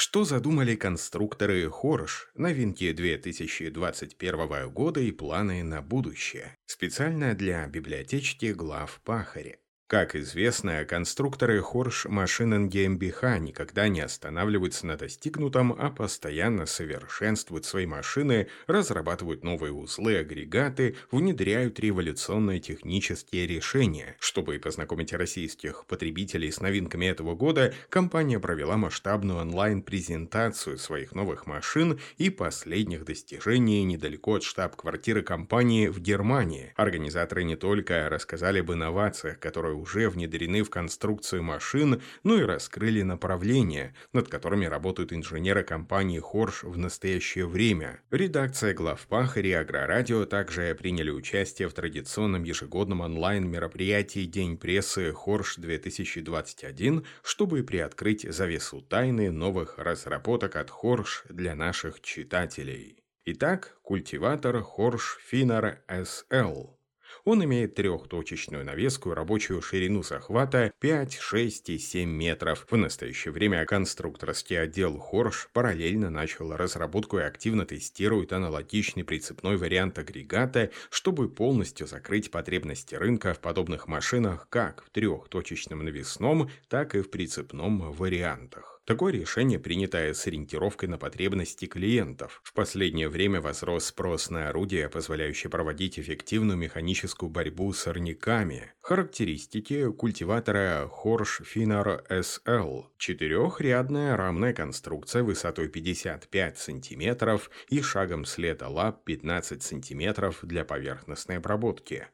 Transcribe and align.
Что 0.00 0.22
задумали 0.22 0.76
конструкторы 0.76 1.68
Хорш, 1.68 2.30
новинки 2.36 2.92
2021 2.92 4.70
года 4.70 5.00
и 5.00 5.10
планы 5.10 5.64
на 5.64 5.82
будущее? 5.82 6.54
Специально 6.66 7.34
для 7.34 7.66
библиотечки 7.66 8.52
глав 8.52 9.00
Пахаря. 9.02 9.56
Как 9.88 10.14
известно, 10.14 10.84
конструкторы 10.84 11.60
Horsch 11.60 12.06
Maschinen 12.10 12.68
GmbH 12.68 13.38
никогда 13.38 13.88
не 13.88 14.02
останавливаются 14.02 14.86
на 14.86 14.98
достигнутом, 14.98 15.74
а 15.78 15.88
постоянно 15.88 16.66
совершенствуют 16.66 17.64
свои 17.64 17.86
машины, 17.86 18.48
разрабатывают 18.66 19.44
новые 19.44 19.72
узлы, 19.72 20.18
агрегаты, 20.18 20.96
внедряют 21.10 21.80
революционные 21.80 22.60
технические 22.60 23.46
решения. 23.46 24.14
Чтобы 24.20 24.58
познакомить 24.58 25.14
российских 25.14 25.86
потребителей 25.86 26.52
с 26.52 26.60
новинками 26.60 27.06
этого 27.06 27.34
года, 27.34 27.72
компания 27.88 28.38
провела 28.38 28.76
масштабную 28.76 29.38
онлайн-презентацию 29.38 30.76
своих 30.76 31.14
новых 31.14 31.46
машин 31.46 31.98
и 32.18 32.28
последних 32.28 33.06
достижений 33.06 33.84
недалеко 33.84 34.34
от 34.34 34.42
штаб-квартиры 34.42 35.22
компании 35.22 35.88
в 35.88 35.98
Германии. 35.98 36.74
Организаторы 36.76 37.42
не 37.42 37.56
только 37.56 38.10
рассказали 38.10 38.60
об 38.60 38.70
инновациях, 38.70 39.38
которые 39.38 39.77
уже 39.78 40.08
внедрены 40.10 40.62
в 40.62 40.70
конструкцию 40.70 41.42
машин, 41.42 42.02
ну 42.24 42.38
и 42.38 42.42
раскрыли 42.42 43.02
направления, 43.02 43.94
над 44.12 44.28
которыми 44.28 44.66
работают 44.66 45.12
инженеры 45.12 45.62
компании 45.62 46.18
«Хорш» 46.18 46.64
в 46.64 46.76
настоящее 46.76 47.46
время. 47.46 48.00
Редакция 48.10 48.74
главпахарь 48.74 49.46
и 49.46 49.52
Агрорадио 49.52 50.24
также 50.24 50.74
приняли 50.74 51.10
участие 51.10 51.68
в 51.68 51.74
традиционном 51.74 52.44
ежегодном 52.44 53.00
онлайн-мероприятии 53.00 54.24
«День 54.24 54.56
прессы 54.56 55.12
Хорш-2021», 55.12 57.04
чтобы 57.22 57.62
приоткрыть 57.62 58.22
завесу 58.22 58.80
тайны 58.82 59.30
новых 59.30 59.78
разработок 59.78 60.56
от 60.56 60.70
Хорш 60.70 61.24
для 61.28 61.54
наших 61.54 62.00
читателей. 62.00 62.98
Итак, 63.24 63.78
культиватор 63.82 64.62
Хорш 64.62 65.18
Финар 65.28 65.82
SL– 65.86 66.70
он 67.28 67.44
имеет 67.44 67.74
трехточечную 67.74 68.64
навеску 68.64 69.10
и 69.10 69.14
рабочую 69.14 69.60
ширину 69.60 70.02
захвата 70.02 70.72
5, 70.80 71.18
6 71.18 71.68
и 71.68 71.78
7 71.78 72.08
метров. 72.08 72.66
В 72.70 72.76
настоящее 72.76 73.32
время 73.32 73.66
конструкторский 73.66 74.58
отдел 74.58 74.96
Хорш 74.98 75.50
параллельно 75.52 76.08
начал 76.08 76.56
разработку 76.56 77.18
и 77.18 77.22
активно 77.22 77.66
тестирует 77.66 78.32
аналогичный 78.32 79.04
прицепной 79.04 79.58
вариант 79.58 79.98
агрегата, 79.98 80.70
чтобы 80.88 81.28
полностью 81.28 81.86
закрыть 81.86 82.30
потребности 82.30 82.94
рынка 82.94 83.34
в 83.34 83.40
подобных 83.40 83.88
машинах 83.88 84.46
как 84.48 84.82
в 84.84 84.90
трехточечном 84.90 85.84
навесном, 85.84 86.50
так 86.68 86.94
и 86.94 87.02
в 87.02 87.10
прицепном 87.10 87.92
вариантах. 87.92 88.77
Такое 88.88 89.12
решение 89.12 89.58
принято 89.58 89.98
с 89.98 90.26
ориентировкой 90.26 90.88
на 90.88 90.96
потребности 90.96 91.66
клиентов. 91.66 92.40
В 92.42 92.54
последнее 92.54 93.10
время 93.10 93.38
возрос 93.38 93.84
спрос 93.84 94.30
на 94.30 94.48
орудия, 94.48 94.88
позволяющие 94.88 95.50
проводить 95.50 95.98
эффективную 95.98 96.56
механическую 96.56 97.28
борьбу 97.28 97.70
с 97.70 97.80
сорняками. 97.80 98.72
Характеристики 98.80 99.92
культиватора 99.92 100.90
Horsch 101.04 101.42
Finnar 101.54 102.02
SL. 102.08 102.86
Четырехрядная 102.96 104.16
рамная 104.16 104.54
конструкция 104.54 105.22
высотой 105.22 105.68
55 105.68 106.58
см 106.58 107.40
и 107.68 107.82
шагом 107.82 108.24
слета 108.24 108.68
лап 108.68 109.04
15 109.04 109.62
см 109.62 110.32
для 110.44 110.64
поверхностной 110.64 111.36
обработки 111.36 112.06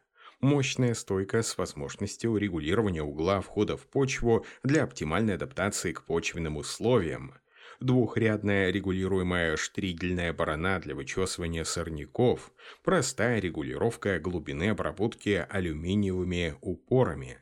мощная 0.44 0.94
стойка 0.94 1.42
с 1.42 1.58
возможностью 1.58 2.36
регулирования 2.36 3.02
угла 3.02 3.40
входа 3.40 3.76
в 3.76 3.86
почву 3.86 4.46
для 4.62 4.84
оптимальной 4.84 5.34
адаптации 5.34 5.92
к 5.92 6.02
почвенным 6.04 6.58
условиям, 6.58 7.34
двухрядная 7.80 8.70
регулируемая 8.70 9.56
штригельная 9.56 10.32
барана 10.32 10.78
для 10.80 10.94
вычесывания 10.94 11.64
сорняков, 11.64 12.52
простая 12.82 13.40
регулировка 13.40 14.20
глубины 14.20 14.68
обработки 14.68 15.46
алюминиевыми 15.48 16.56
упорами. 16.60 17.38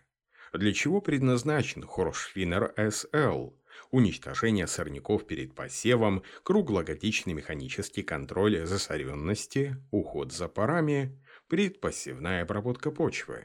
Для 0.52 0.72
чего 0.72 1.00
предназначен 1.00 1.86
Хоршфинер 1.86 2.72
SL? 2.76 3.54
Уничтожение 3.90 4.66
сорняков 4.66 5.26
перед 5.26 5.54
посевом, 5.54 6.22
круглогодичный 6.42 7.34
механический 7.34 8.02
контроль 8.02 8.64
засоренности, 8.64 9.76
уход 9.90 10.32
за 10.32 10.48
парами, 10.48 11.18
предпассивная 11.52 12.44
обработка 12.44 12.90
почвы. 12.90 13.44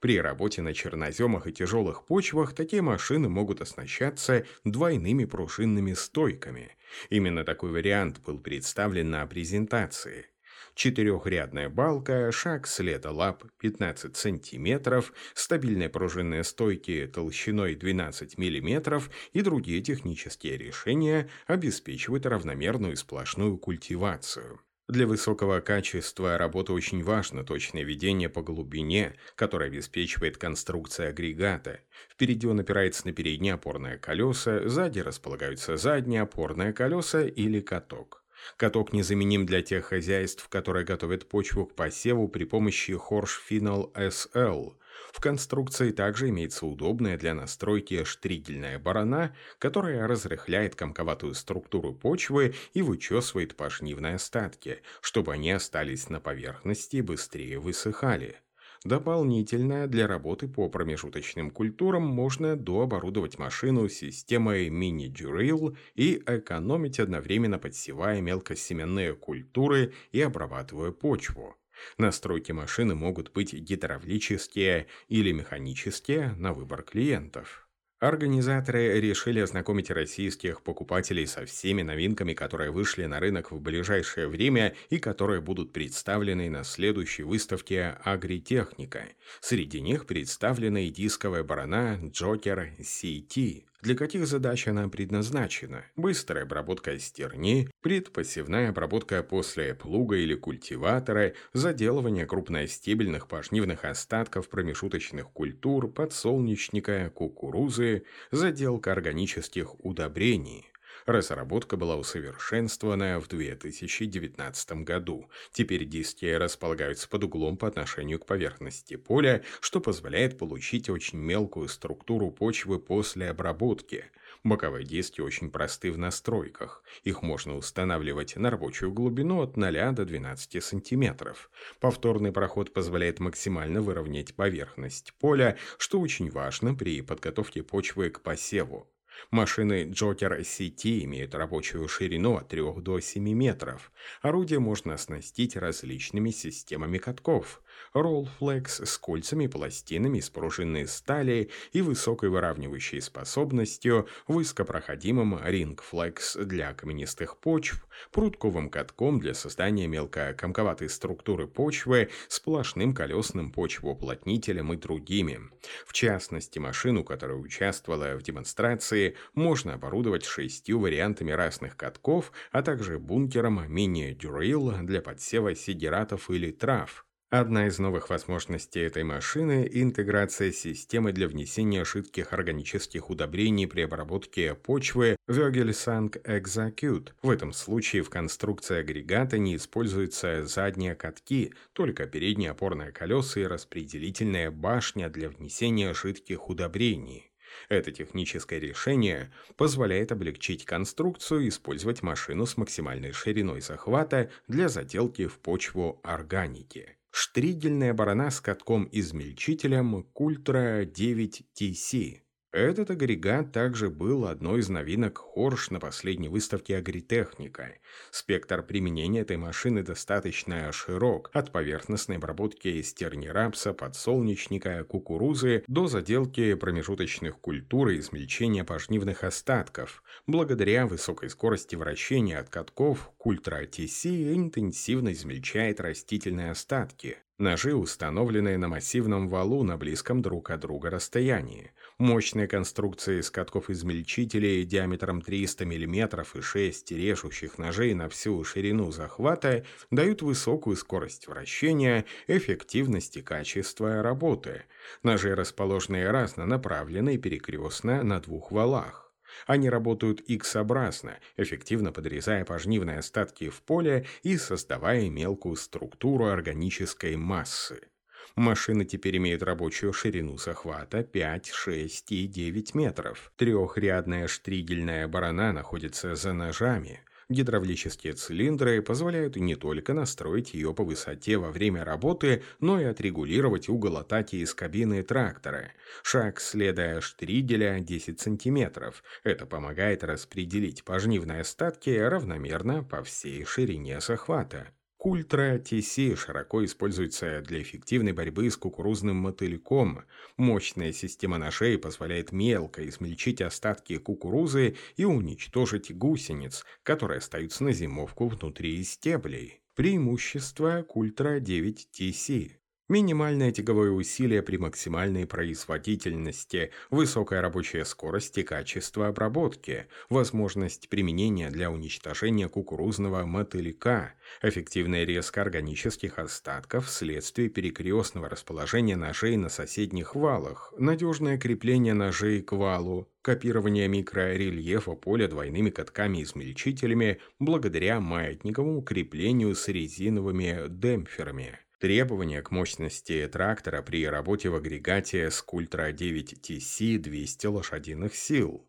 При 0.00 0.20
работе 0.20 0.60
на 0.60 0.74
черноземах 0.74 1.46
и 1.46 1.52
тяжелых 1.52 2.04
почвах 2.04 2.52
такие 2.52 2.82
машины 2.82 3.28
могут 3.28 3.60
оснащаться 3.60 4.44
двойными 4.64 5.24
пружинными 5.24 5.92
стойками. 5.92 6.76
Именно 7.10 7.44
такой 7.44 7.70
вариант 7.70 8.18
был 8.26 8.40
представлен 8.40 9.10
на 9.10 9.24
презентации. 9.24 10.26
Четырехрядная 10.74 11.68
балка, 11.68 12.32
шаг 12.32 12.66
слета 12.66 13.12
лап 13.12 13.44
15 13.60 14.16
см, 14.16 15.04
стабильные 15.34 15.90
пружинные 15.90 16.42
стойки 16.42 17.06
толщиной 17.06 17.76
12 17.76 18.36
мм 18.36 19.00
и 19.32 19.42
другие 19.42 19.80
технические 19.80 20.58
решения 20.58 21.30
обеспечивают 21.46 22.26
равномерную 22.26 22.96
сплошную 22.96 23.58
культивацию. 23.58 24.58
Для 24.88 25.06
высокого 25.06 25.60
качества 25.60 26.38
работы 26.38 26.72
очень 26.72 27.02
важно 27.02 27.44
точное 27.44 27.82
ведение 27.82 28.30
по 28.30 28.40
глубине, 28.40 29.16
которое 29.34 29.66
обеспечивает 29.66 30.38
конструкция 30.38 31.10
агрегата. 31.10 31.80
Впереди 32.10 32.46
он 32.46 32.60
опирается 32.60 33.06
на 33.06 33.12
передние 33.12 33.52
опорные 33.52 33.98
колеса, 33.98 34.66
сзади 34.66 35.00
располагаются 35.00 35.76
задние 35.76 36.22
опорные 36.22 36.72
колеса 36.72 37.20
или 37.26 37.60
каток. 37.60 38.24
Каток 38.56 38.94
незаменим 38.94 39.44
для 39.44 39.60
тех 39.60 39.84
хозяйств, 39.84 40.48
которые 40.48 40.86
готовят 40.86 41.28
почву 41.28 41.66
к 41.66 41.74
посеву 41.74 42.26
при 42.26 42.44
помощи 42.44 42.92
Horsch 42.92 43.40
Final 43.46 43.92
SL– 43.92 44.74
в 45.12 45.20
конструкции 45.20 45.90
также 45.90 46.28
имеется 46.28 46.66
удобная 46.66 47.18
для 47.18 47.34
настройки 47.34 48.04
штригельная 48.04 48.78
барана, 48.78 49.34
которая 49.58 50.06
разрыхляет 50.06 50.74
комковатую 50.74 51.34
структуру 51.34 51.94
почвы 51.94 52.54
и 52.74 52.82
вычесывает 52.82 53.56
пашнивные 53.56 54.14
остатки, 54.14 54.82
чтобы 55.00 55.32
они 55.32 55.50
остались 55.50 56.08
на 56.08 56.20
поверхности 56.20 56.96
и 56.96 57.02
быстрее 57.02 57.58
высыхали. 57.58 58.40
Дополнительно 58.84 59.88
для 59.88 60.06
работы 60.06 60.46
по 60.46 60.68
промежуточным 60.68 61.50
культурам 61.50 62.04
можно 62.04 62.54
дооборудовать 62.54 63.36
машину 63.38 63.88
системой 63.88 64.68
мини-дюрил 64.68 65.76
и 65.96 66.22
экономить 66.24 67.00
одновременно 67.00 67.58
подсевая 67.58 68.20
мелкосеменные 68.20 69.14
культуры 69.16 69.94
и 70.12 70.20
обрабатывая 70.20 70.92
почву. 70.92 71.56
Настройки 71.96 72.52
машины 72.52 72.94
могут 72.94 73.32
быть 73.32 73.52
гидравлические 73.52 74.86
или 75.08 75.32
механические 75.32 76.34
на 76.36 76.52
выбор 76.52 76.82
клиентов. 76.82 77.68
Организаторы 78.00 79.00
решили 79.00 79.40
ознакомить 79.40 79.90
российских 79.90 80.62
покупателей 80.62 81.26
со 81.26 81.44
всеми 81.46 81.82
новинками, 81.82 82.32
которые 82.32 82.70
вышли 82.70 83.06
на 83.06 83.18
рынок 83.18 83.50
в 83.50 83.60
ближайшее 83.60 84.28
время 84.28 84.76
и 84.88 84.98
которые 84.98 85.40
будут 85.40 85.72
представлены 85.72 86.48
на 86.48 86.62
следующей 86.62 87.24
выставке 87.24 87.98
«Агритехника». 88.04 89.02
Среди 89.40 89.80
них 89.80 90.06
представлены 90.06 90.88
дисковая 90.90 91.42
барана 91.42 91.98
Joker 92.00 92.78
CT, 92.78 93.64
для 93.80 93.94
каких 93.94 94.26
задач 94.26 94.66
она 94.66 94.88
предназначена? 94.88 95.84
Быстрая 95.94 96.44
обработка 96.44 96.98
стерни, 96.98 97.70
предпосевная 97.80 98.70
обработка 98.70 99.22
после 99.22 99.74
плуга 99.74 100.16
или 100.16 100.34
культиватора, 100.34 101.34
заделывание 101.52 102.26
крупностебельных 102.26 103.28
пашнивных 103.28 103.84
остатков 103.84 104.48
промежуточных 104.48 105.30
культур, 105.30 105.92
подсолнечника, 105.92 107.10
кукурузы, 107.14 108.04
заделка 108.32 108.92
органических 108.92 109.74
удобрений– 109.84 110.66
Разработка 111.08 111.78
была 111.78 111.96
усовершенствована 111.96 113.18
в 113.18 113.28
2019 113.28 114.84
году. 114.84 115.30
Теперь 115.52 115.86
диски 115.86 116.26
располагаются 116.26 117.08
под 117.08 117.24
углом 117.24 117.56
по 117.56 117.66
отношению 117.66 118.18
к 118.18 118.26
поверхности 118.26 118.96
поля, 118.96 119.42
что 119.62 119.80
позволяет 119.80 120.36
получить 120.36 120.90
очень 120.90 121.18
мелкую 121.18 121.68
структуру 121.68 122.30
почвы 122.30 122.78
после 122.78 123.30
обработки. 123.30 124.04
Боковые 124.44 124.84
диски 124.84 125.22
очень 125.22 125.50
просты 125.50 125.90
в 125.90 125.96
настройках. 125.96 126.84
Их 127.04 127.22
можно 127.22 127.56
устанавливать 127.56 128.36
на 128.36 128.50
рабочую 128.50 128.92
глубину 128.92 129.40
от 129.40 129.56
0 129.56 129.94
до 129.94 130.04
12 130.04 130.62
см. 130.62 131.34
Повторный 131.80 132.32
проход 132.32 132.74
позволяет 132.74 133.18
максимально 133.18 133.80
выровнять 133.80 134.34
поверхность 134.34 135.14
поля, 135.18 135.56
что 135.78 136.00
очень 136.00 136.30
важно 136.30 136.74
при 136.74 137.00
подготовке 137.00 137.62
почвы 137.62 138.10
к 138.10 138.20
посеву. 138.20 138.92
Машины 139.30 139.84
Joker 139.90 140.40
CT 140.40 141.04
имеют 141.04 141.34
рабочую 141.34 141.88
ширину 141.88 142.36
от 142.36 142.48
3 142.48 142.62
до 142.80 143.00
7 143.00 143.22
метров. 143.32 143.92
Орудие 144.22 144.58
можно 144.58 144.94
оснастить 144.94 145.56
различными 145.56 146.30
системами 146.30 146.98
катков. 146.98 147.62
Rollflex 147.94 148.84
с 148.84 148.98
кольцами 148.98 149.46
пластинами 149.46 150.18
из 150.18 150.30
пружинной 150.30 150.86
стали 150.86 151.50
и 151.72 151.82
высокой 151.82 152.28
выравнивающей 152.28 153.00
способностью, 153.00 154.08
высокопроходимым 154.26 155.36
Ringflex 155.36 156.44
для 156.44 156.74
каменистых 156.74 157.38
почв, 157.38 157.86
прутковым 158.12 158.70
катком 158.70 159.20
для 159.20 159.34
создания 159.34 159.86
мелкокомковатой 159.86 160.88
структуры 160.88 161.46
почвы, 161.46 162.10
сплошным 162.28 162.94
колесным 162.94 163.52
почвоуплотнителем 163.52 164.72
и 164.72 164.76
другими. 164.76 165.40
В 165.86 165.92
частности, 165.92 166.58
машину, 166.58 167.04
которая 167.04 167.36
участвовала 167.36 168.16
в 168.16 168.22
демонстрации, 168.22 169.16
можно 169.34 169.74
оборудовать 169.74 170.24
шестью 170.24 170.80
вариантами 170.80 171.32
разных 171.32 171.76
катков, 171.76 172.32
а 172.52 172.62
также 172.62 172.98
бункером 172.98 173.70
мини-дюрил 173.72 174.72
для 174.82 175.02
подсева 175.02 175.54
сидератов 175.54 176.30
или 176.30 176.50
трав– 176.50 177.04
Одна 177.30 177.66
из 177.66 177.78
новых 177.78 178.08
возможностей 178.08 178.80
этой 178.80 179.04
машины– 179.04 179.68
интеграция 179.74 180.50
системы 180.50 181.12
для 181.12 181.28
внесения 181.28 181.84
жидких 181.84 182.32
органических 182.32 183.10
удобрений 183.10 183.66
при 183.66 183.82
обработке 183.82 184.54
почвы 184.54 185.16
Vogelsang 185.28 186.10
Execute. 186.22 187.10
В 187.20 187.28
этом 187.28 187.52
случае 187.52 188.02
в 188.02 188.08
конструкции 188.08 188.78
агрегата 188.78 189.36
не 189.36 189.56
используются 189.56 190.46
задние 190.46 190.94
катки, 190.94 191.52
только 191.74 192.06
передние 192.06 192.52
опорные 192.52 192.92
колеса 192.92 193.40
и 193.40 193.44
распределительная 193.44 194.50
башня 194.50 195.10
для 195.10 195.28
внесения 195.28 195.92
жидких 195.92 196.48
удобрений. 196.48 197.30
Это 197.68 197.92
техническое 197.92 198.58
решение 198.58 199.30
позволяет 199.58 200.12
облегчить 200.12 200.64
конструкцию 200.64 201.42
и 201.42 201.48
использовать 201.50 202.02
машину 202.02 202.46
с 202.46 202.56
максимальной 202.56 203.12
шириной 203.12 203.60
захвата 203.60 204.30
для 204.46 204.70
заделки 204.70 205.26
в 205.26 205.38
почву 205.40 206.00
органики 206.02 206.97
штригельная 207.10 207.94
барана 207.94 208.30
с 208.30 208.40
катком-измельчителем 208.40 210.04
Культра 210.12 210.84
9TC. 210.84 212.22
Этот 212.50 212.90
агрегат 212.90 213.52
также 213.52 213.90
был 213.90 214.26
одной 214.26 214.60
из 214.60 214.70
новинок 214.70 215.18
Хорш 215.18 215.68
на 215.68 215.80
последней 215.80 216.30
выставке 216.30 216.78
Агритехника. 216.78 217.74
Спектр 218.10 218.62
применения 218.62 219.20
этой 219.20 219.36
машины 219.36 219.82
достаточно 219.82 220.72
широк, 220.72 221.30
от 221.34 221.52
поверхностной 221.52 222.16
обработки 222.16 222.80
стернирапса, 222.80 223.74
подсолнечника, 223.74 224.82
кукурузы 224.84 225.62
до 225.66 225.88
заделки 225.88 226.54
промежуточных 226.54 227.38
культур 227.38 227.90
и 227.90 227.98
измельчения 227.98 228.64
пожнивных 228.64 229.24
остатков. 229.24 230.02
Благодаря 230.26 230.86
высокой 230.86 231.28
скорости 231.28 231.76
вращения 231.76 232.38
от 232.38 232.48
катков 232.48 233.12
Культра 233.18 233.64
TC 233.64 234.34
интенсивно 234.34 235.12
измельчает 235.12 235.80
растительные 235.80 236.52
остатки, 236.52 237.18
Ножи, 237.38 237.72
установленные 237.72 238.58
на 238.58 238.66
массивном 238.66 239.28
валу 239.28 239.62
на 239.62 239.76
близком 239.76 240.22
друг 240.22 240.50
от 240.50 240.58
друга 240.58 240.90
расстоянии. 240.90 241.70
Мощные 241.96 242.48
конструкции 242.48 243.20
из 243.20 243.30
катков-измельчителей 243.30 244.64
диаметром 244.64 245.22
300 245.22 245.64
мм 245.64 246.26
и 246.34 246.40
6 246.40 246.90
режущих 246.90 247.56
ножей 247.56 247.94
на 247.94 248.08
всю 248.08 248.42
ширину 248.42 248.90
захвата 248.90 249.64
дают 249.92 250.20
высокую 250.20 250.74
скорость 250.74 251.28
вращения, 251.28 252.06
эффективность 252.26 253.16
и 253.16 253.22
качество 253.22 254.02
работы. 254.02 254.64
Ножи 255.04 255.32
расположены 255.32 256.10
разнонаправленно 256.10 257.10
и 257.10 257.18
перекрестно 257.18 258.02
на 258.02 258.18
двух 258.18 258.50
валах. 258.50 259.07
Они 259.46 259.68
работают 259.68 260.20
X-образно, 260.20 261.18
эффективно 261.36 261.92
подрезая 261.92 262.44
пожнивные 262.44 262.98
остатки 262.98 263.48
в 263.48 263.62
поле 263.62 264.06
и 264.22 264.36
создавая 264.36 265.08
мелкую 265.08 265.56
структуру 265.56 266.26
органической 266.26 267.16
массы. 267.16 267.88
Машины 268.36 268.84
теперь 268.84 269.16
имеют 269.16 269.42
рабочую 269.42 269.92
ширину 269.92 270.38
захвата 270.38 271.02
5, 271.02 271.50
6 271.50 272.12
и 272.12 272.26
9 272.26 272.74
метров. 272.74 273.32
Трехрядная 273.36 274.28
штригельная 274.28 275.08
барана 275.08 275.52
находится 275.52 276.14
за 276.14 276.32
ножами. 276.32 277.00
Гидравлические 277.30 278.14
цилиндры 278.14 278.80
позволяют 278.80 279.36
не 279.36 279.54
только 279.54 279.92
настроить 279.92 280.54
ее 280.54 280.72
по 280.72 280.82
высоте 280.82 281.36
во 281.36 281.50
время 281.50 281.84
работы, 281.84 282.42
но 282.58 282.80
и 282.80 282.84
отрегулировать 282.84 283.68
угол 283.68 283.98
атаки 283.98 284.36
из 284.36 284.54
кабины 284.54 285.02
трактора. 285.02 285.72
Шаг 286.02 286.40
следа 286.40 287.02
штригеля 287.02 287.80
10 287.80 288.18
см. 288.18 288.94
Это 289.24 289.44
помогает 289.44 290.04
распределить 290.04 290.84
пожнивные 290.84 291.42
остатки 291.42 291.90
равномерно 291.90 292.82
по 292.82 293.02
всей 293.02 293.44
ширине 293.44 294.00
захвата. 294.00 294.72
Культра 295.08 295.56
TC 295.56 296.16
широко 296.16 296.62
используется 296.66 297.40
для 297.40 297.62
эффективной 297.62 298.12
борьбы 298.12 298.50
с 298.50 298.58
кукурузным 298.58 299.16
мотыльком. 299.16 300.04
Мощная 300.36 300.92
система 300.92 301.38
ножей 301.38 301.78
позволяет 301.78 302.30
мелко 302.30 302.86
измельчить 302.86 303.40
остатки 303.40 303.96
кукурузы 303.96 304.76
и 304.96 305.06
уничтожить 305.06 305.96
гусениц, 305.96 306.62
которые 306.82 307.20
остаются 307.20 307.64
на 307.64 307.72
зимовку 307.72 308.28
внутри 308.28 308.84
стеблей. 308.84 309.62
Преимущество 309.74 310.82
Культра 310.82 311.40
9 311.40 311.88
TC. 311.90 312.57
Минимальное 312.88 313.52
тяговое 313.52 313.90
усилие 313.90 314.40
при 314.40 314.56
максимальной 314.56 315.26
производительности, 315.26 316.70
высокая 316.88 317.42
рабочая 317.42 317.84
скорость 317.84 318.38
и 318.38 318.42
качество 318.42 319.08
обработки, 319.08 319.88
возможность 320.08 320.88
применения 320.88 321.50
для 321.50 321.70
уничтожения 321.70 322.48
кукурузного 322.48 323.26
мотылька, 323.26 324.14
эффективная 324.40 325.04
резка 325.04 325.42
органических 325.42 326.18
остатков 326.18 326.86
вследствие 326.86 327.50
перекрестного 327.50 328.30
расположения 328.30 328.96
ножей 328.96 329.36
на 329.36 329.50
соседних 329.50 330.14
валах, 330.14 330.72
надежное 330.78 331.36
крепление 331.36 331.92
ножей 331.92 332.40
к 332.40 332.52
валу, 332.52 333.12
копирование 333.20 333.86
микрорельефа 333.88 334.92
поля 334.92 335.28
двойными 335.28 335.68
катками-измельчителями 335.68 337.18
благодаря 337.38 338.00
маятниковому 338.00 338.80
креплению 338.80 339.54
с 339.54 339.68
резиновыми 339.68 340.68
демпферами. 340.70 341.58
Требования 341.78 342.42
к 342.42 342.50
мощности 342.50 343.28
трактора 343.28 343.82
при 343.82 344.04
работе 344.04 344.48
в 344.48 344.56
агрегате 344.56 345.30
с 345.30 345.40
Культра 345.40 345.92
9TC 345.92 346.98
200 346.98 347.46
лошадиных 347.46 348.16
сил. 348.16 348.68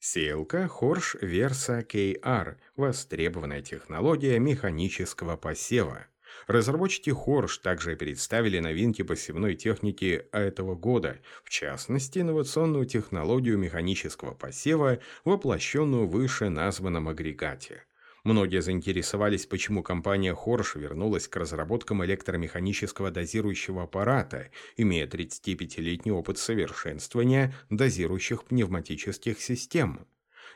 Сеялка 0.00 0.68
Horsch 0.68 1.22
Versa 1.22 1.86
KR– 1.86 2.56
востребованная 2.76 3.62
технология 3.62 4.40
механического 4.40 5.36
посева. 5.36 6.08
Разработчики 6.48 7.10
Horsch 7.10 7.60
также 7.62 7.94
представили 7.94 8.58
новинки 8.58 9.02
посевной 9.02 9.54
техники 9.54 10.26
этого 10.32 10.74
года, 10.74 11.20
в 11.44 11.50
частности, 11.50 12.18
инновационную 12.18 12.86
технологию 12.86 13.56
механического 13.56 14.34
посева, 14.34 14.98
воплощенную 15.24 16.08
в 16.08 16.10
выше 16.10 16.48
названном 16.48 17.08
агрегате– 17.08 17.84
Многие 18.26 18.60
заинтересовались, 18.60 19.46
почему 19.46 19.84
компания 19.84 20.34
Хорш 20.34 20.74
вернулась 20.74 21.28
к 21.28 21.36
разработкам 21.36 22.04
электромеханического 22.04 23.12
дозирующего 23.12 23.84
аппарата, 23.84 24.50
имея 24.76 25.06
35-летний 25.06 26.10
опыт 26.10 26.36
совершенствования 26.38 27.54
дозирующих 27.70 28.42
пневматических 28.42 29.40
систем. 29.40 30.08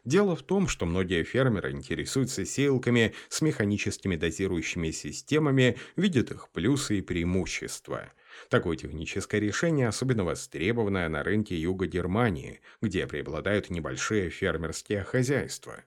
Дело 0.04 0.34
в 0.34 0.42
том, 0.42 0.66
что 0.66 0.84
многие 0.84 1.22
фермеры 1.22 1.70
интересуются 1.70 2.44
сеялками 2.44 3.14
с 3.28 3.40
механическими 3.40 4.16
дозирующими 4.16 4.90
системами, 4.90 5.76
видят 5.94 6.32
их 6.32 6.48
плюсы 6.48 6.98
и 6.98 7.02
преимущества. 7.02 8.12
Такое 8.48 8.76
техническое 8.76 9.38
решение 9.38 9.86
особенно 9.86 10.24
востребованное 10.24 11.08
на 11.08 11.22
рынке 11.22 11.54
юга 11.54 11.86
Германии, 11.86 12.62
где 12.82 13.06
преобладают 13.06 13.70
небольшие 13.70 14.28
фермерские 14.28 15.04
хозяйства 15.04 15.84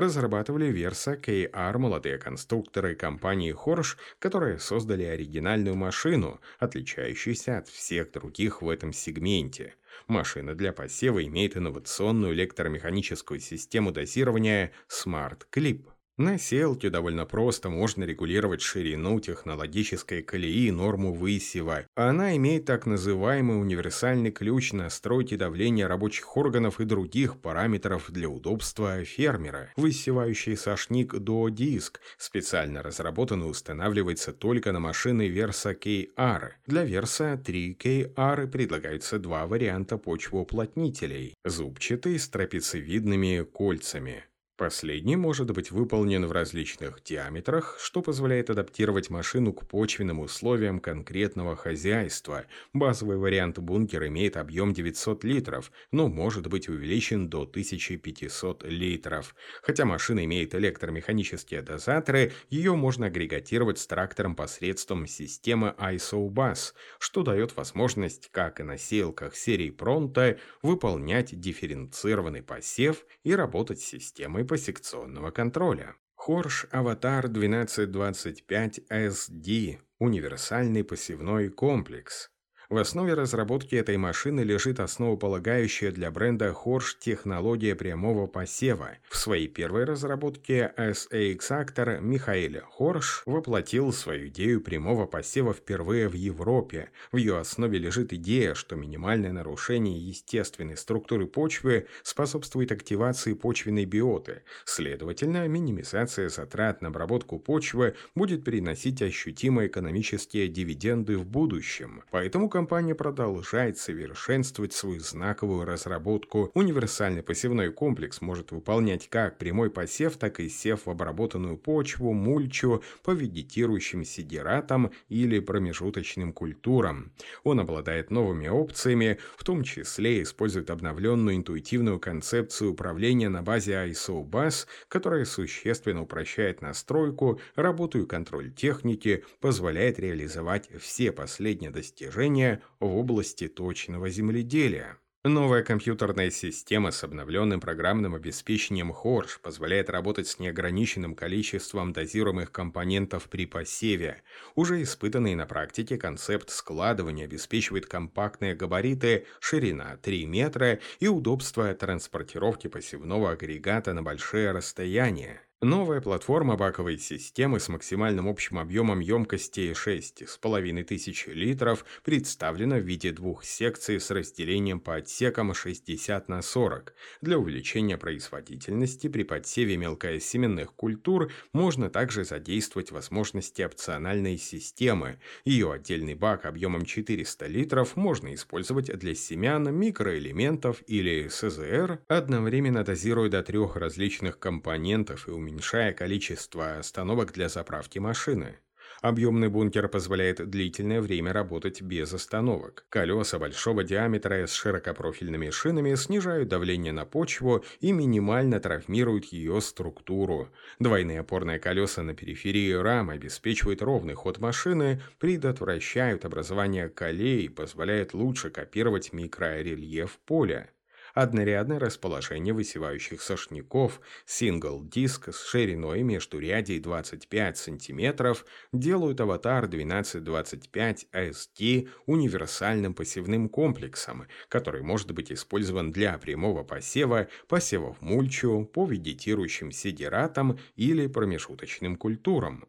разрабатывали 0.00 0.72
Versa 0.72 1.20
KR 1.20 1.78
молодые 1.78 2.18
конструкторы 2.18 2.94
компании 2.94 3.54
Horsch, 3.54 3.96
которые 4.18 4.58
создали 4.58 5.04
оригинальную 5.04 5.76
машину, 5.76 6.40
отличающуюся 6.58 7.58
от 7.58 7.68
всех 7.68 8.12
других 8.12 8.62
в 8.62 8.68
этом 8.68 8.92
сегменте. 8.92 9.74
Машина 10.06 10.54
для 10.54 10.72
посева 10.72 11.24
имеет 11.24 11.56
инновационную 11.56 12.34
электромеханическую 12.34 13.40
систему 13.40 13.92
дозирования 13.92 14.72
Smart 14.88 15.42
Clip. 15.52 15.84
На 16.18 16.38
селке 16.38 16.88
довольно 16.88 17.26
просто 17.26 17.68
можно 17.68 18.04
регулировать 18.04 18.62
ширину 18.62 19.20
технологической 19.20 20.22
колеи 20.22 20.68
и 20.68 20.70
норму 20.70 21.12
высева. 21.12 21.84
Она 21.94 22.34
имеет 22.36 22.64
так 22.64 22.86
называемый 22.86 23.60
универсальный 23.60 24.30
ключ 24.30 24.72
настройки 24.72 25.36
давления 25.36 25.86
рабочих 25.86 26.34
органов 26.34 26.80
и 26.80 26.86
других 26.86 27.38
параметров 27.38 28.10
для 28.10 28.30
удобства 28.30 29.04
фермера. 29.04 29.70
Высевающий 29.76 30.56
сошник 30.56 31.14
до 31.14 31.50
диск 31.50 32.00
специально 32.16 32.82
разработан 32.82 33.42
и 33.42 33.46
устанавливается 33.46 34.32
только 34.32 34.72
на 34.72 34.80
машины 34.80 35.28
Versa 35.28 35.78
KR. 35.78 36.52
Для 36.66 36.86
Versa 36.86 37.36
3 37.36 37.76
KR 37.78 38.46
предлагаются 38.46 39.18
два 39.18 39.46
варианта 39.46 39.98
почвоуплотнителей– 39.98 41.34
зубчатый 41.44 42.18
с 42.18 42.26
трапециевидными 42.30 43.42
кольцами. 43.42 44.24
Последний 44.56 45.16
может 45.16 45.50
быть 45.50 45.70
выполнен 45.70 46.24
в 46.24 46.32
различных 46.32 47.02
диаметрах, 47.04 47.76
что 47.78 48.00
позволяет 48.00 48.48
адаптировать 48.48 49.10
машину 49.10 49.52
к 49.52 49.68
почвенным 49.68 50.20
условиям 50.20 50.80
конкретного 50.80 51.56
хозяйства. 51.56 52.46
Базовый 52.72 53.18
вариант 53.18 53.58
бункер 53.58 54.06
имеет 54.06 54.38
объем 54.38 54.72
900 54.72 55.24
литров, 55.24 55.70
но 55.92 56.08
может 56.08 56.46
быть 56.46 56.70
увеличен 56.70 57.28
до 57.28 57.42
1500 57.42 58.64
литров. 58.64 59.34
Хотя 59.60 59.84
машина 59.84 60.24
имеет 60.24 60.54
электромеханические 60.54 61.60
дозаторы, 61.60 62.32
ее 62.48 62.74
можно 62.76 63.08
агрегатировать 63.08 63.78
с 63.78 63.86
трактором 63.86 64.34
посредством 64.34 65.06
системы 65.06 65.74
ISO-BUS, 65.76 66.72
что 66.98 67.22
дает 67.22 67.54
возможность, 67.58 68.30
как 68.32 68.60
и 68.60 68.62
на 68.62 68.78
сеялках 68.78 69.36
серии 69.36 69.70
Pronto, 69.70 70.38
выполнять 70.62 71.38
дифференцированный 71.38 72.42
посев 72.42 73.04
и 73.22 73.34
работать 73.34 73.80
с 73.80 73.84
системой 73.84 74.45
посекционного 74.46 75.30
контроля. 75.30 75.94
Хорш 76.14 76.66
Аватар 76.70 77.26
1225 77.26 78.80
SD– 78.90 79.78
универсальный 79.98 80.84
посевной 80.84 81.50
комплекс. 81.50 82.30
В 82.68 82.78
основе 82.78 83.14
разработки 83.14 83.76
этой 83.76 83.96
машины 83.96 84.40
лежит 84.40 84.80
основополагающая 84.80 85.92
для 85.92 86.10
бренда 86.10 86.48
Horsch 86.48 86.96
технология 86.98 87.76
прямого 87.76 88.26
посева. 88.26 88.98
В 89.08 89.16
своей 89.16 89.46
первой 89.46 89.84
разработке 89.84 90.72
SAX-актор 90.76 92.00
Михаэль 92.00 92.60
Хорш 92.62 93.22
воплотил 93.24 93.92
свою 93.92 94.26
идею 94.26 94.60
прямого 94.60 95.06
посева 95.06 95.54
впервые 95.54 96.08
в 96.08 96.14
Европе. 96.14 96.90
В 97.12 97.18
ее 97.18 97.38
основе 97.38 97.78
лежит 97.78 98.12
идея, 98.12 98.54
что 98.54 98.74
минимальное 98.74 99.30
нарушение 99.30 99.96
естественной 99.96 100.76
структуры 100.76 101.28
почвы 101.28 101.86
способствует 102.02 102.72
активации 102.72 103.34
почвенной 103.34 103.84
биоты. 103.84 104.42
Следовательно, 104.64 105.46
минимизация 105.46 106.28
затрат 106.28 106.82
на 106.82 106.88
обработку 106.88 107.38
почвы 107.38 107.94
будет 108.16 108.42
приносить 108.42 109.02
ощутимые 109.02 109.68
экономические 109.68 110.48
дивиденды 110.48 111.16
в 111.16 111.24
будущем. 111.24 112.02
Поэтому 112.10 112.48
компания 112.56 112.94
продолжает 112.94 113.76
совершенствовать 113.76 114.72
свою 114.72 115.00
знаковую 115.00 115.66
разработку. 115.66 116.50
Универсальный 116.54 117.22
посевной 117.22 117.70
комплекс 117.70 118.22
может 118.22 118.50
выполнять 118.50 119.10
как 119.10 119.36
прямой 119.36 119.70
посев, 119.70 120.16
так 120.16 120.40
и 120.40 120.48
сев 120.48 120.86
в 120.86 120.90
обработанную 120.90 121.58
почву, 121.58 122.14
мульчу, 122.14 122.82
по 123.02 123.10
вегетирующим 123.10 124.06
сидератам 124.06 124.90
или 125.10 125.38
промежуточным 125.38 126.32
культурам. 126.32 127.12
Он 127.44 127.60
обладает 127.60 128.10
новыми 128.10 128.48
опциями, 128.48 129.18
в 129.36 129.44
том 129.44 129.62
числе 129.62 130.22
использует 130.22 130.70
обновленную 130.70 131.36
интуитивную 131.36 132.00
концепцию 132.00 132.72
управления 132.72 133.28
на 133.28 133.42
базе 133.42 133.72
ISO 133.72 134.24
BUS, 134.24 134.66
которая 134.88 135.26
существенно 135.26 136.00
упрощает 136.00 136.62
настройку, 136.62 137.38
работу 137.54 138.00
и 138.02 138.06
контроль 138.06 138.50
техники, 138.50 139.24
позволяет 139.40 139.98
реализовать 139.98 140.70
все 140.80 141.12
последние 141.12 141.70
достижения 141.70 142.45
в 142.80 142.96
области 142.96 143.48
точного 143.48 144.08
земледелия. 144.10 144.98
Новая 145.28 145.64
компьютерная 145.64 146.30
система 146.30 146.92
с 146.92 147.02
обновленным 147.02 147.58
программным 147.58 148.14
обеспечением 148.14 148.92
Horsch 148.92 149.40
позволяет 149.42 149.90
работать 149.90 150.28
с 150.28 150.38
неограниченным 150.38 151.16
количеством 151.16 151.92
дозируемых 151.92 152.52
компонентов 152.52 153.28
при 153.28 153.44
посеве. 153.44 154.22
Уже 154.54 154.80
испытанный 154.82 155.34
на 155.34 155.44
практике 155.46 155.96
концепт 155.98 156.50
складывания 156.50 157.24
обеспечивает 157.24 157.86
компактные 157.86 158.54
габариты, 158.54 159.26
ширина 159.40 159.96
3 159.96 160.26
метра 160.26 160.78
и 161.00 161.08
удобство 161.08 161.74
транспортировки 161.74 162.68
посевного 162.68 163.32
агрегата 163.32 163.94
на 163.94 164.04
большие 164.04 164.52
расстояния. 164.52 165.40
Новая 165.62 166.02
платформа 166.02 166.54
баковой 166.54 166.98
системы 166.98 167.60
с 167.60 167.70
максимальным 167.70 168.28
общим 168.28 168.58
объемом 168.58 169.00
емкости 169.00 169.72
6500 169.72 171.28
литров 171.28 171.86
представлена 172.04 172.76
в 172.76 172.82
виде 172.82 173.10
двух 173.10 173.42
секций 173.42 173.98
с 173.98 174.10
разделением 174.10 174.80
по 174.80 174.96
отсекам 174.96 175.54
60 175.54 176.28
на 176.28 176.42
40. 176.42 176.92
Для 177.22 177.38
увеличения 177.38 177.96
производительности 177.96 179.08
при 179.08 179.22
подсеве 179.22 179.78
мелкосеменных 179.78 180.74
культур 180.74 181.32
можно 181.54 181.88
также 181.88 182.24
задействовать 182.24 182.90
возможности 182.90 183.62
опциональной 183.62 184.36
системы. 184.36 185.18
Ее 185.46 185.72
отдельный 185.72 186.14
бак 186.14 186.44
объемом 186.44 186.84
400 186.84 187.46
литров 187.46 187.96
можно 187.96 188.34
использовать 188.34 188.94
для 188.98 189.14
семян, 189.14 189.74
микроэлементов 189.74 190.82
или 190.86 191.28
СЗР, 191.28 192.00
одновременно 192.08 192.84
дозируя 192.84 193.30
до 193.30 193.42
трех 193.42 193.76
различных 193.76 194.38
компонентов 194.38 195.28
и 195.28 195.30
уменьшая 195.30 195.45
уменьшая 195.46 195.92
количество 195.92 196.78
остановок 196.78 197.32
для 197.32 197.48
заправки 197.48 198.00
машины. 198.00 198.58
Объемный 199.00 199.48
бункер 199.48 199.88
позволяет 199.88 200.48
длительное 200.50 201.00
время 201.00 201.32
работать 201.32 201.82
без 201.82 202.12
остановок. 202.12 202.84
Колеса 202.88 203.38
большого 203.38 203.84
диаметра 203.84 204.46
с 204.46 204.52
широкопрофильными 204.52 205.50
шинами 205.50 205.94
снижают 205.94 206.48
давление 206.48 206.92
на 206.92 207.04
почву 207.04 207.64
и 207.80 207.92
минимально 207.92 208.58
травмируют 208.58 209.26
ее 209.26 209.60
структуру. 209.60 210.48
Двойные 210.80 211.20
опорные 211.20 211.60
колеса 211.60 212.02
на 212.02 212.14
периферии 212.14 212.72
рам 212.72 213.10
обеспечивают 213.10 213.82
ровный 213.82 214.14
ход 214.14 214.38
машины, 214.38 215.00
предотвращают 215.20 216.24
образование 216.24 216.88
колей 216.88 217.44
и 217.44 217.48
позволяют 217.48 218.14
лучше 218.14 218.50
копировать 218.50 219.12
микрорельеф 219.12 220.18
поля 220.24 220.70
однорядное 221.16 221.78
расположение 221.78 222.52
высевающих 222.52 223.22
сошняков, 223.22 224.02
сингл-диск 224.26 225.32
с 225.32 225.46
шириной 225.46 226.02
между 226.02 226.38
рядей 226.38 226.78
25 226.78 227.56
см 227.56 228.36
делают 228.74 229.20
аватар 229.22 229.64
1225 229.64 231.06
AST 231.14 231.88
универсальным 232.04 232.92
посевным 232.92 233.48
комплексом, 233.48 234.26
который 234.50 234.82
может 234.82 235.10
быть 235.12 235.32
использован 235.32 235.90
для 235.90 236.18
прямого 236.18 236.64
посева, 236.64 237.28
посева 237.48 237.94
в 237.94 238.02
мульчу, 238.02 238.66
по 238.66 238.86
вегетирующим 238.86 239.72
сидератам 239.72 240.58
или 240.74 241.06
промежуточным 241.06 241.96
культурам. 241.96 242.68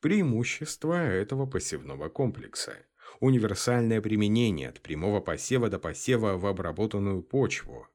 Преимущества 0.00 0.94
этого 0.94 1.44
посевного 1.44 2.08
комплекса– 2.08 2.74
универсальное 3.20 4.00
применение 4.00 4.68
от 4.68 4.80
прямого 4.80 5.20
посева 5.20 5.68
до 5.68 5.78
посева 5.78 6.36
в 6.36 6.46
обработанную 6.46 7.22
почву, 7.22 7.88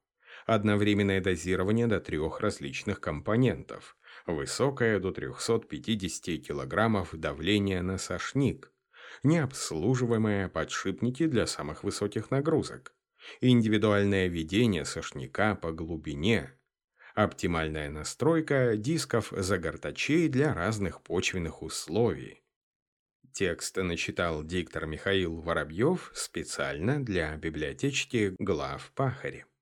одновременное 0.46 1.22
дозирование 1.22 1.88
до 1.88 2.00
трех 2.00 2.40
различных 2.40 3.00
компонентов, 3.00 3.98
высокое 4.26 5.00
до 5.00 5.12
350 5.12 6.48
кг 6.48 7.18
давление 7.18 7.82
на 7.82 7.98
сошник, 7.98 8.72
необслуживаемые 9.24 10.50
подшипники 10.50 11.26
для 11.28 11.48
самых 11.48 11.84
высоких 11.84 12.32
нагрузок, 12.32 12.94
индивидуальное 13.42 14.28
ведение 14.28 14.86
сошника 14.86 15.56
по 15.56 15.72
глубине, 15.72 16.54
оптимальная 17.16 17.90
настройка 17.90 18.78
дисков 18.78 19.34
загортачей 19.36 20.30
для 20.30 20.54
разных 20.54 21.02
почвенных 21.02 21.62
условий, 21.62 22.44
Текст 23.38 23.78
начитал 23.78 24.44
диктор 24.44 24.88
Михаил 24.88 25.42
Воробьев 25.42 26.10
специально 26.16 27.00
для 27.00 27.38
библиотечки 27.38 28.36
глав 28.40 28.92
Пахари. 28.96 29.46